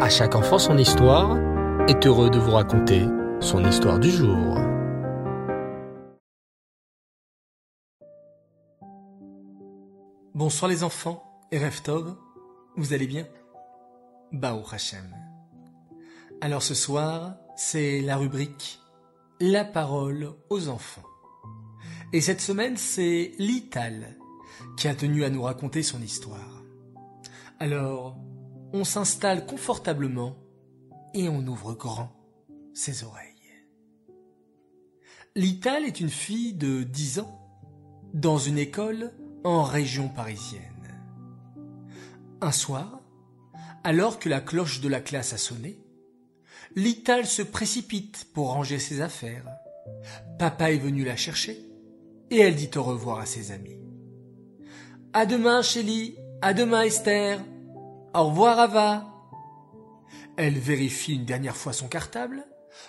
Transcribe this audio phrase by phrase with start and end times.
[0.00, 1.38] À chaque enfant son histoire
[1.88, 3.06] est heureux de vous raconter
[3.40, 4.58] son histoire du jour.
[10.34, 11.22] Bonsoir les enfants
[11.52, 12.16] et Reftov,
[12.76, 13.24] vous allez bien?
[14.32, 15.14] Bao Hachem.
[16.40, 18.80] Alors ce soir, c'est la rubrique
[19.40, 21.04] La parole aux enfants.
[22.12, 24.16] Et cette semaine, c'est Lital
[24.76, 26.62] qui a tenu à nous raconter son histoire.
[27.60, 28.16] Alors,
[28.74, 30.36] on s'installe confortablement
[31.14, 32.10] et on ouvre grand
[32.74, 33.30] ses oreilles.
[35.36, 37.40] Lital est une fille de 10 ans
[38.14, 39.12] dans une école
[39.44, 40.62] en région parisienne.
[42.40, 43.00] Un soir,
[43.84, 45.78] alors que la cloche de la classe a sonné,
[46.74, 49.46] Lital se précipite pour ranger ses affaires.
[50.36, 51.64] Papa est venu la chercher
[52.28, 53.78] et elle dit au revoir à ses amis.
[55.12, 56.16] À demain, Chélie.
[56.42, 57.40] À demain, Esther.
[58.14, 59.06] Au revoir, Ava.
[60.36, 62.44] Elle vérifie une dernière fois son cartable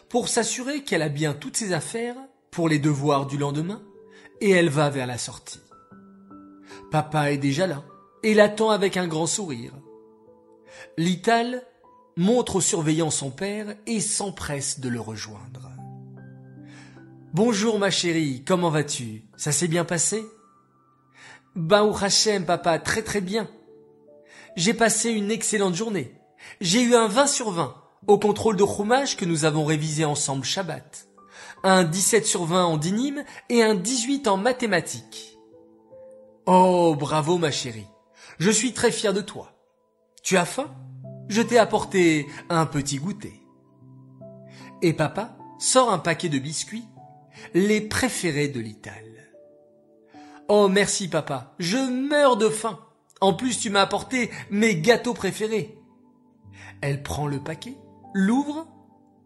[0.08, 2.16] pour s'assurer qu'elle a bien toutes ses affaires
[2.52, 3.82] pour les devoirs du lendemain
[4.40, 5.62] et elle va vers la sortie.
[6.92, 7.84] Papa est déjà là
[8.22, 9.74] et l'attend avec un grand sourire.
[10.96, 11.64] Lital
[12.18, 15.72] montre au surveillant son père et s'empresse de le rejoindre.
[17.34, 19.24] Bonjour ma chérie, comment vas-tu?
[19.38, 20.24] Ça s'est bien passé?
[21.56, 23.50] Baou Hachem, papa, très très bien.
[24.56, 26.16] J'ai passé une excellente journée.
[26.62, 27.76] J'ai eu un 20 sur 20
[28.08, 31.10] au contrôle de roumage que nous avons révisé ensemble Shabbat.
[31.64, 35.38] Un 17 sur 20 en dinim et un 18 en mathématiques.
[36.46, 37.88] Oh, bravo ma chérie.
[38.38, 39.52] Je suis très fier de toi.
[40.24, 40.74] Tu as faim?
[41.28, 43.42] Je t'ai apporté un petit goûter.
[44.82, 46.86] Et papa sort un paquet de biscuits,
[47.54, 49.04] les préférés de l'Ital.
[50.48, 52.80] Oh merci papa, je meurs de faim.
[53.22, 55.78] En plus tu m'as apporté mes gâteaux préférés.
[56.82, 57.78] Elle prend le paquet,
[58.14, 58.68] l'ouvre,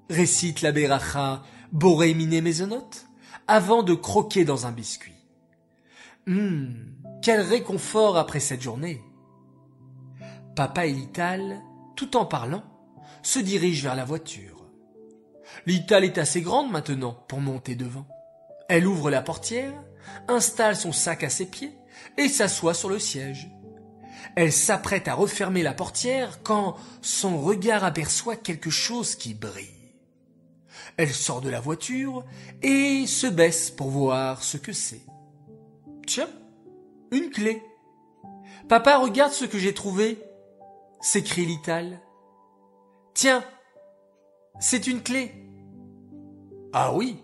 [0.10, 3.08] récite la beracha Boré Miné Maisonnote,
[3.48, 5.16] avant de croquer dans un biscuit.
[6.28, 6.76] Hum,
[7.22, 9.02] quel réconfort après cette journée.
[10.56, 11.62] Papa et Lital,
[11.96, 12.64] tout en parlant,
[13.24, 14.66] se dirigent vers la voiture.
[15.66, 18.08] Lital est assez grande maintenant pour monter devant.
[18.68, 19.74] Elle ouvre la portière,
[20.28, 21.76] installe son sac à ses pieds
[22.18, 23.50] et s'assoit sur le siège.
[24.36, 29.68] Elle s'apprête à refermer la portière quand son regard aperçoit quelque chose qui brille.
[30.98, 32.26] Elle sort de la voiture
[32.62, 35.02] et se baisse pour voir ce que c'est.
[36.06, 36.30] Tiens,
[37.12, 37.64] une clé.
[38.68, 40.22] Papa, regarde ce que j'ai trouvé,
[41.02, 42.02] s'écrie Lital.
[43.14, 43.44] Tiens,
[44.60, 45.34] c'est une clé.
[46.74, 47.18] Ah oui,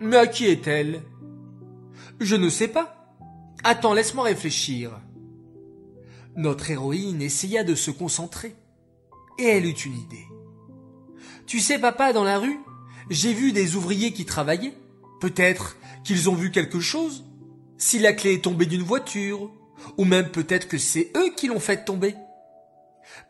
[0.00, 1.02] mais à qui est-elle?
[2.20, 3.16] Je ne sais pas.
[3.64, 5.00] Attends, laisse-moi réfléchir.
[6.36, 8.54] Notre héroïne essaya de se concentrer,
[9.38, 10.26] et elle eut une idée.
[11.46, 12.58] Tu sais, papa, dans la rue,
[13.10, 14.74] j'ai vu des ouvriers qui travaillaient.
[15.20, 17.24] Peut-être qu'ils ont vu quelque chose.
[17.76, 19.50] Si la clé est tombée d'une voiture,
[19.98, 22.14] ou même peut-être que c'est eux qui l'ont fait tomber.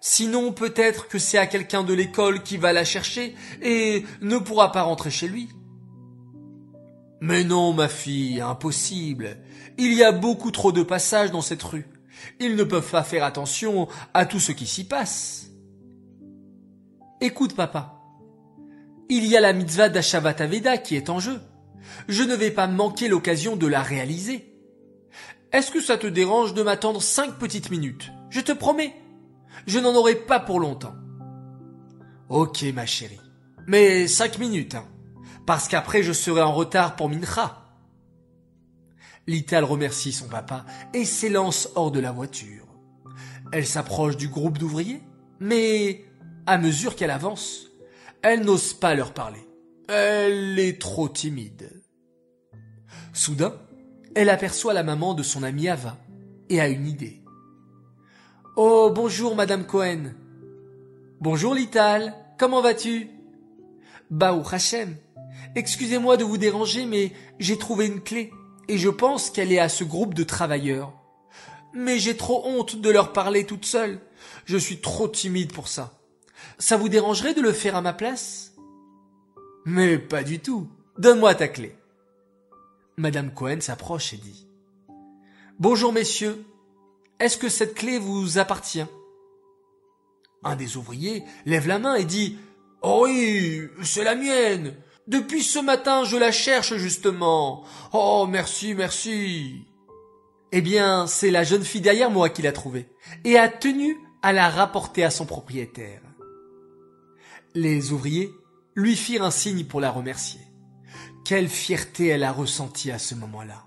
[0.00, 4.72] Sinon, peut-être que c'est à quelqu'un de l'école qui va la chercher et ne pourra
[4.72, 5.48] pas rentrer chez lui.
[7.20, 9.38] Mais non, ma fille, impossible.
[9.78, 11.86] Il y a beaucoup trop de passages dans cette rue.
[12.40, 15.50] Ils ne peuvent pas faire attention à tout ce qui s'y passe.
[17.20, 18.00] Écoute, papa.
[19.08, 21.40] Il y a la mitzvah d'Ashavataveda qui est en jeu.
[22.08, 24.48] Je ne vais pas manquer l'occasion de la réaliser.
[25.52, 28.10] Est-ce que ça te dérange de m'attendre cinq petites minutes?
[28.30, 28.94] Je te promets.
[29.66, 30.94] Je n'en aurai pas pour longtemps.
[32.28, 33.20] Ok, ma chérie.
[33.66, 34.88] Mais cinq minutes, hein.
[35.46, 37.61] Parce qu'après je serai en retard pour Mincha.
[39.26, 42.66] Lital remercie son papa et s'élance hors de la voiture.
[43.52, 45.02] Elle s'approche du groupe d'ouvriers,
[45.38, 46.04] mais
[46.46, 47.68] à mesure qu'elle avance,
[48.22, 49.46] elle n'ose pas leur parler.
[49.88, 51.82] Elle est trop timide.
[53.12, 53.54] Soudain,
[54.14, 55.98] elle aperçoit la maman de son amie Ava
[56.48, 57.22] et a une idée.
[58.56, 60.14] Oh, bonjour, Madame Cohen.
[61.20, 62.14] Bonjour, Lital.
[62.38, 63.08] Comment vas-tu?
[64.10, 64.96] Baou Hachem.
[65.54, 68.32] Excusez-moi de vous déranger, mais j'ai trouvé une clé
[68.68, 70.92] et je pense qu'elle est à ce groupe de travailleurs.
[71.74, 74.00] Mais j'ai trop honte de leur parler toute seule.
[74.44, 75.98] Je suis trop timide pour ça.
[76.58, 78.54] Ça vous dérangerait de le faire à ma place?
[79.64, 80.68] Mais pas du tout.
[80.98, 81.76] Donne-moi ta clé.
[82.96, 84.46] Madame Cohen s'approche et dit
[85.58, 86.44] Bonjour messieurs,
[87.18, 88.84] est-ce que cette clé vous appartient?
[90.44, 92.36] Un des ouvriers lève la main et dit
[92.82, 94.74] Oh oui, c'est la mienne.
[95.08, 97.64] Depuis ce matin, je la cherche justement.
[97.92, 99.66] Oh, merci, merci.
[100.52, 102.88] Eh bien, c'est la jeune fille derrière moi qui l'a trouvée
[103.24, 106.02] et a tenu à la rapporter à son propriétaire.
[107.54, 108.30] Les ouvriers
[108.74, 110.40] lui firent un signe pour la remercier.
[111.24, 113.64] Quelle fierté elle a ressentie à ce moment-là.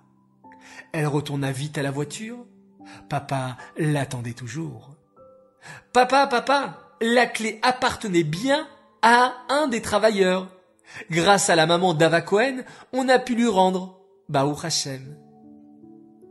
[0.93, 2.45] Elle retourna vite à la voiture.
[3.09, 4.95] Papa l'attendait toujours.
[5.91, 8.67] Papa, papa, la clé appartenait bien
[9.01, 10.49] à un des travailleurs.
[11.09, 13.99] Grâce à la maman d'Ava Cohen, on a pu lui rendre.
[14.29, 15.17] Baou Hashem.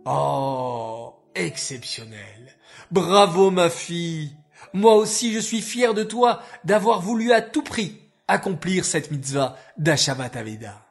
[0.04, 2.56] Oh, exceptionnel.
[2.90, 4.36] Bravo ma fille.
[4.72, 9.56] Moi aussi je suis fier de toi d'avoir voulu à tout prix accomplir cette mitzvah
[9.76, 10.86] d'Ashavat Aveda.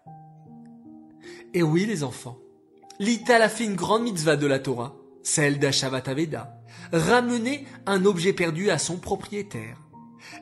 [1.54, 2.38] Et oui les enfants,
[3.00, 6.56] Lital a fait une grande mitzvah de la Torah, celle d'Ashavat Aveda,
[6.92, 9.82] ramener un objet perdu à son propriétaire.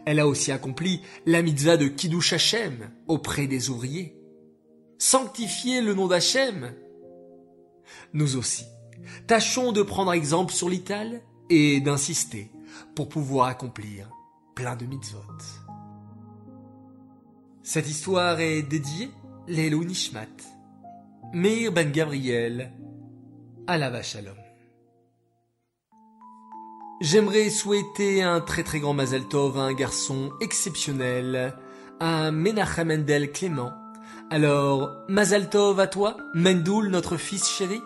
[0.05, 4.15] Elle a aussi accompli la mitzvah de Kiddush Hashem auprès des ouvriers.
[4.97, 6.73] Sanctifier le nom d'Hachem.
[8.13, 8.65] Nous aussi,
[9.27, 12.51] tâchons de prendre exemple sur l'Ital et d'insister
[12.95, 14.09] pour pouvoir accomplir
[14.55, 15.19] plein de mitzvot.
[17.63, 19.09] Cette histoire est dédiée
[19.47, 20.27] Lélo Nishmat,
[21.33, 22.73] Meir Ben Gabriel,
[23.67, 24.40] Alava Shalom.
[27.01, 31.57] J'aimerais souhaiter un très très grand Mazel Tov à un garçon exceptionnel,
[31.99, 33.71] à Menachem Mendel Clément.
[34.29, 37.81] Alors, Mazel Tov à toi, Mendoul, notre fils chéri.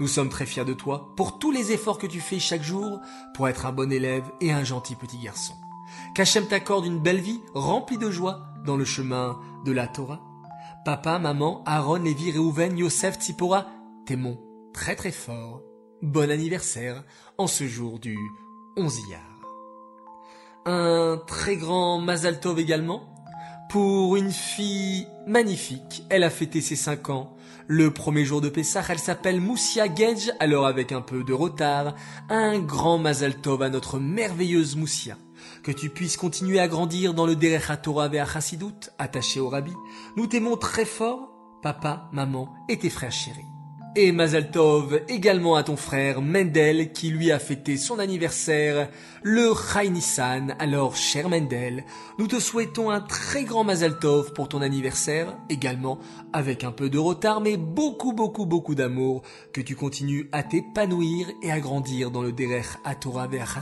[0.00, 3.00] Nous sommes très fiers de toi pour tous les efforts que tu fais chaque jour
[3.32, 5.54] pour être un bon élève et un gentil petit garçon.
[6.16, 10.20] Qu'Hachem t'accorde une belle vie remplie de joie dans le chemin de la Torah.
[10.84, 13.68] Papa, maman, Aaron, Lévi, Réhouven, Yosef, Tzipora,
[14.04, 14.40] t'aimons
[14.74, 15.62] très très fort.
[16.02, 17.04] Bon anniversaire
[17.38, 18.16] en ce jour du
[18.76, 19.00] 11
[20.66, 23.02] Un très grand Mazal Tov également
[23.70, 26.04] pour une fille magnifique.
[26.10, 27.34] Elle a fêté ses 5 ans
[27.70, 31.94] le premier jour de Pessah, elle s'appelle Moussia Gedge, alors avec un peu de retard,
[32.30, 35.18] un grand Mazal Tov à notre merveilleuse Moussia.
[35.62, 39.72] Que tu puisses continuer à grandir dans le Derech Torah vers Chassidut, attaché au Rabbi.
[40.16, 41.28] Nous t'aimons très fort,
[41.62, 43.44] papa, maman et tes frères chéris.
[43.96, 48.88] Et Mazal Tov également à ton frère Mendel qui lui a fêté son anniversaire
[49.22, 50.54] le Chai Nissan.
[50.58, 51.84] Alors cher Mendel,
[52.18, 55.98] nous te souhaitons un très grand Mazal Tov pour ton anniversaire, également
[56.32, 61.26] avec un peu de retard mais beaucoup beaucoup beaucoup d'amour, que tu continues à t'épanouir
[61.42, 63.58] et à grandir dans le Derech Torah vers.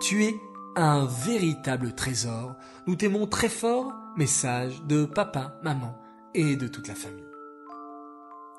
[0.00, 0.34] Tu es
[0.76, 2.54] un véritable trésor.
[2.86, 3.92] Nous t'aimons très fort.
[4.16, 5.94] Message de papa, maman
[6.34, 7.35] et de toute la famille.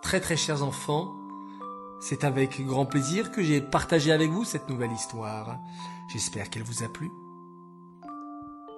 [0.07, 1.13] Très très chers enfants,
[1.99, 5.59] c'est avec grand plaisir que j'ai partagé avec vous cette nouvelle histoire.
[6.07, 7.11] J'espère qu'elle vous a plu.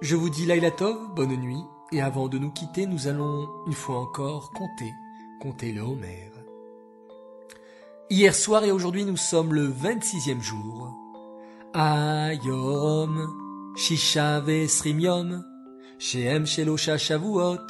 [0.00, 0.72] Je vous dis Laila
[1.14, 1.62] bonne nuit,
[1.92, 4.92] et avant de nous quitter, nous allons une fois encore compter,
[5.40, 6.32] compter le Homer.
[8.10, 10.92] Hier soir et aujourd'hui, nous sommes le 26e jour.
[11.74, 15.44] Ayom, Shisha Vesrim Yom,
[16.00, 17.68] Shehem Shelosha Shavuot,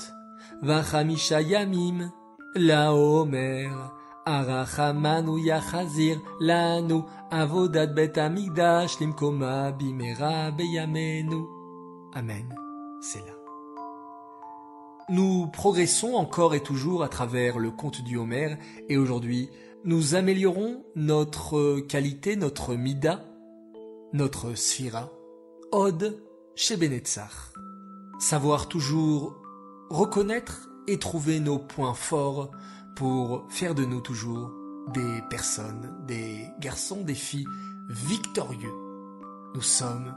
[0.62, 2.10] Vachamisha Yamim,
[2.54, 3.70] la Omer,
[4.26, 11.44] Arachamanu Yachazir, Lanu, Avodat Bet Amigdash, Limkoma, Bimera, Beyamenu.
[12.14, 12.54] Amen.
[13.00, 13.34] C'est là.
[15.08, 18.56] Nous progressons encore et toujours à travers le conte du Homer
[18.88, 19.50] et aujourd'hui,
[19.84, 23.24] nous améliorons notre qualité, notre mida,
[24.12, 25.10] notre sphira,
[25.72, 26.22] Od
[26.54, 27.52] chez Benetzach.
[28.20, 29.34] Savoir toujours
[29.88, 32.50] reconnaître trouver nos points forts
[32.96, 34.50] pour faire de nous toujours
[34.92, 37.46] des personnes, des garçons, des filles
[37.88, 38.74] victorieux.
[39.54, 40.14] Nous sommes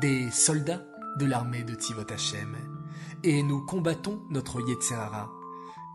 [0.00, 0.82] des soldats
[1.18, 2.56] de l'armée de Tivot Hashem
[3.22, 5.30] et nous combattons notre Yetzerara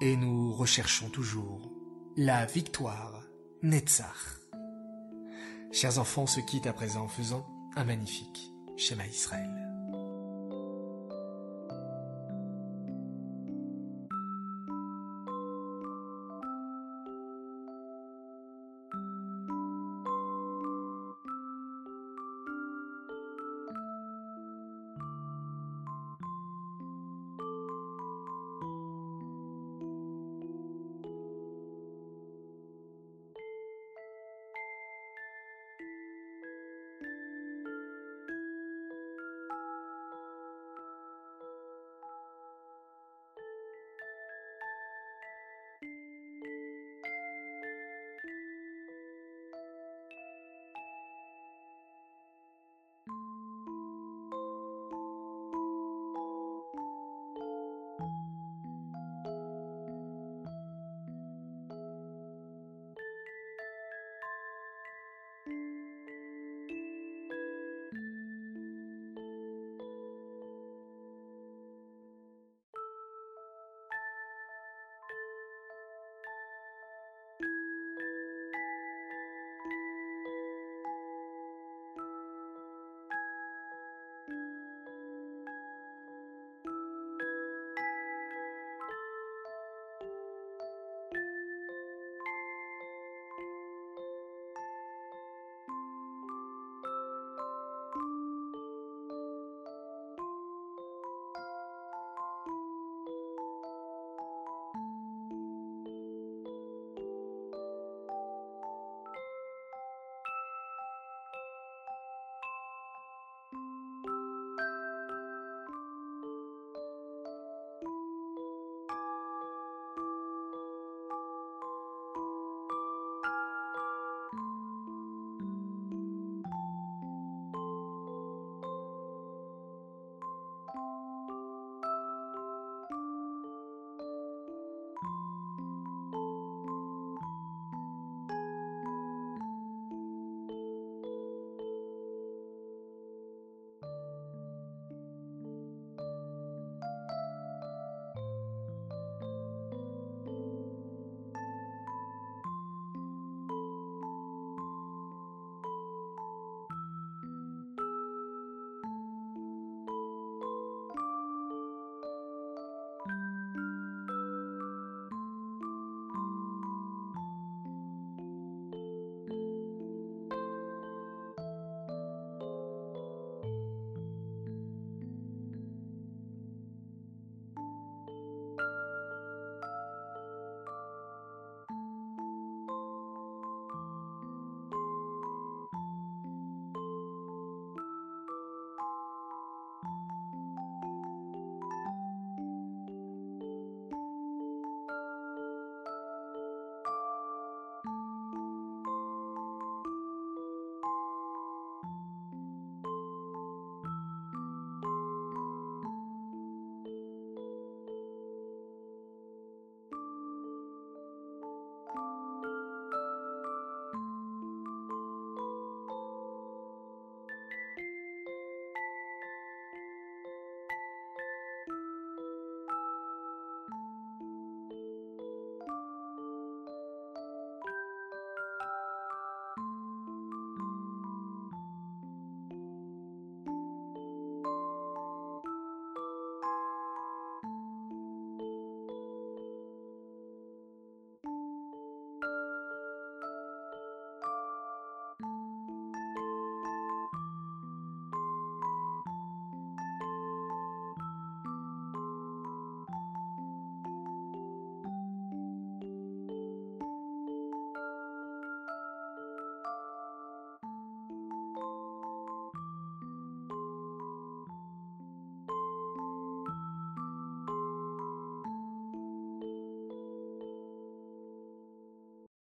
[0.01, 1.72] et nous recherchons toujours
[2.15, 3.24] la victoire,
[3.63, 4.38] Netzach.
[5.72, 9.66] Chers enfants, se quitte à présent en faisant un magnifique schéma Israël.